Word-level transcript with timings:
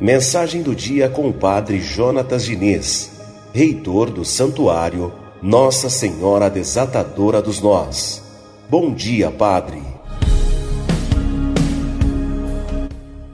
Mensagem 0.00 0.62
do 0.62 0.74
dia 0.74 1.08
com 1.08 1.28
o 1.28 1.32
Padre 1.32 1.80
Jonatas 1.80 2.44
Diniz, 2.44 3.10
reitor 3.54 4.10
do 4.10 4.22
Santuário 4.22 5.10
Nossa 5.42 5.88
Senhora 5.88 6.50
Desatadora 6.50 7.40
dos 7.40 7.60
Nós. 7.60 8.22
Bom 8.68 8.94
dia, 8.94 9.30
Padre. 9.30 9.82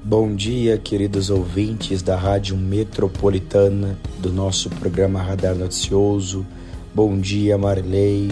Bom 0.05 0.35
dia, 0.35 0.79
queridos 0.79 1.29
ouvintes 1.29 2.03
da 2.03 2.17
Rádio 2.17 2.57
Metropolitana, 2.57 3.99
do 4.19 4.33
nosso 4.33 4.71
programa 4.71 5.23
Radar 5.23 5.55
Noticioso. 5.55 6.47
Bom 6.95 7.19
dia, 7.19 7.59
Marley, 7.59 8.31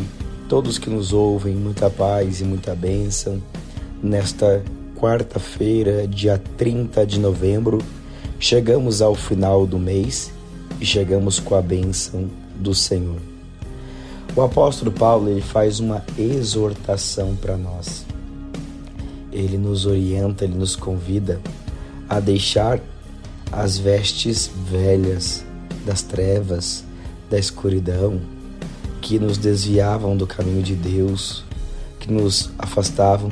todos 0.48 0.78
que 0.78 0.90
nos 0.90 1.12
ouvem, 1.12 1.54
muita 1.54 1.88
paz 1.90 2.40
e 2.40 2.44
muita 2.44 2.74
bênção. 2.74 3.42
Nesta 4.02 4.62
quarta-feira, 4.96 6.06
dia 6.06 6.40
30 6.56 7.06
de 7.06 7.18
novembro, 7.18 7.78
Chegamos 8.40 9.02
ao 9.02 9.16
final 9.16 9.66
do 9.66 9.80
mês 9.80 10.30
e 10.80 10.86
chegamos 10.86 11.40
com 11.40 11.56
a 11.56 11.60
bênção 11.60 12.30
do 12.54 12.72
Senhor. 12.72 13.20
O 14.36 14.40
apóstolo 14.42 14.92
Paulo 14.92 15.28
ele 15.28 15.40
faz 15.40 15.80
uma 15.80 16.04
exortação 16.16 17.34
para 17.34 17.56
nós. 17.56 18.06
Ele 19.32 19.58
nos 19.58 19.86
orienta, 19.86 20.44
ele 20.44 20.54
nos 20.54 20.76
convida 20.76 21.40
a 22.08 22.20
deixar 22.20 22.80
as 23.50 23.76
vestes 23.76 24.48
velhas 24.70 25.44
das 25.84 26.02
trevas, 26.02 26.84
da 27.28 27.38
escuridão, 27.38 28.20
que 29.02 29.18
nos 29.18 29.36
desviavam 29.36 30.16
do 30.16 30.28
caminho 30.28 30.62
de 30.62 30.76
Deus, 30.76 31.44
que 31.98 32.10
nos 32.12 32.50
afastavam 32.56 33.30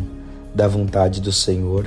da 0.57 0.67
vontade 0.67 1.21
do 1.21 1.31
Senhor. 1.31 1.87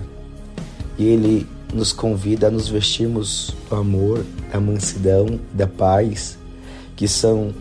E 0.96 1.04
ele 1.04 1.48
nos 1.74 1.92
convida 1.92 2.48
a 2.48 2.52
nos 2.52 2.70
vestirmos 2.70 3.56
do 3.68 3.76
amor, 3.76 4.24
da 4.52 4.60
mansidão, 4.60 5.40
da 5.52 5.66
paz, 5.66 6.38
que 6.96 7.08
são 7.08 7.52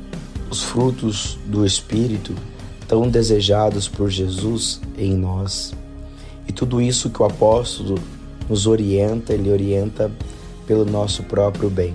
os 0.51 0.63
frutos 0.63 1.39
do 1.47 1.65
Espírito 1.65 2.35
tão 2.87 3.09
desejados 3.09 3.89
por 3.89 4.11
Jesus 4.11 4.81
em 4.99 5.17
nós. 5.17 5.73
E 6.47 6.53
tudo 6.53 6.81
isso 6.81 7.11
que 7.11 7.23
o 7.23 7.27
apóstolo 7.27 7.99
nos 8.49 8.67
orienta, 8.67 9.33
ele 9.33 9.51
orienta 9.51 10.11
pelo 10.67 10.85
nosso 10.85 11.23
próprio 11.23 11.71
bem. 11.71 11.95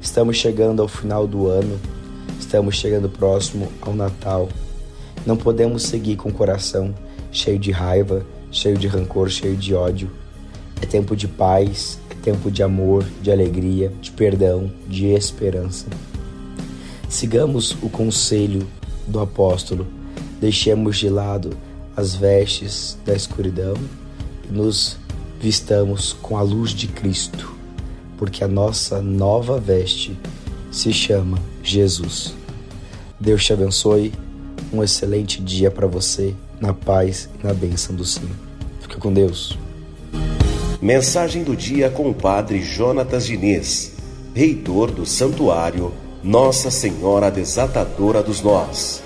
Estamos 0.00 0.36
chegando 0.36 0.80
ao 0.80 0.88
final 0.88 1.26
do 1.26 1.46
ano, 1.46 1.78
estamos 2.38 2.76
chegando 2.76 3.08
próximo 3.08 3.70
ao 3.82 3.94
Natal. 3.94 4.48
Não 5.26 5.36
podemos 5.36 5.82
seguir 5.84 6.16
com 6.16 6.28
o 6.28 6.32
coração 6.32 6.94
cheio 7.34 7.58
de 7.58 7.70
raiva, 7.70 8.24
cheio 8.50 8.78
de 8.78 8.88
rancor, 8.88 9.28
cheio 9.28 9.56
de 9.56 9.74
ódio 9.74 10.10
é 10.80 10.86
tempo 10.86 11.16
de 11.16 11.26
paz, 11.26 11.98
é 12.10 12.14
tempo 12.14 12.50
de 12.50 12.62
amor, 12.62 13.04
de 13.22 13.30
alegria, 13.30 13.92
de 14.00 14.10
perdão, 14.10 14.70
de 14.86 15.06
esperança. 15.06 15.86
Sigamos 17.08 17.72
o 17.82 17.88
conselho 17.88 18.66
do 19.06 19.20
apóstolo, 19.20 19.86
deixemos 20.40 20.98
de 20.98 21.08
lado 21.08 21.56
as 21.96 22.14
vestes 22.14 22.98
da 23.04 23.14
escuridão 23.14 23.74
e 24.48 24.52
nos 24.52 24.98
vistamos 25.40 26.12
com 26.12 26.36
a 26.36 26.42
luz 26.42 26.72
de 26.72 26.86
Cristo, 26.86 27.54
porque 28.18 28.42
a 28.42 28.48
nossa 28.48 29.00
nova 29.00 29.58
veste 29.58 30.18
se 30.70 30.92
chama 30.92 31.38
Jesus. 31.62 32.34
Deus 33.18 33.44
te 33.44 33.52
abençoe, 33.52 34.12
um 34.74 34.82
excelente 34.82 35.40
dia 35.40 35.70
para 35.70 35.86
você, 35.86 36.34
na 36.60 36.72
paz 36.72 37.28
e 37.40 37.46
na 37.46 37.54
bênção 37.54 37.94
do 37.94 38.04
Senhor. 38.04 38.34
Fica 38.80 38.98
com 38.98 39.12
Deus. 39.12 39.56
Mensagem 40.82 41.44
do 41.44 41.56
dia 41.56 41.88
com 41.88 42.10
o 42.10 42.14
Padre 42.14 42.62
Jonatas 42.62 43.26
Diniz, 43.26 43.92
reitor 44.34 44.90
do 44.90 45.06
Santuário 45.06 45.92
Nossa 46.22 46.70
Senhora 46.70 47.30
Desatadora 47.30 48.22
dos 48.22 48.42
Nós. 48.42 49.03